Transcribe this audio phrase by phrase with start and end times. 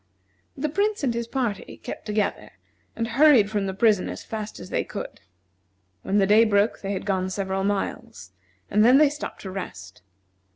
[0.57, 2.49] The Prince and his party kept together,
[2.95, 5.21] and hurried from the prison as fast as they could.
[6.01, 8.31] When the day broke they had gone several miles,
[8.71, 10.01] and then they stopped to rest.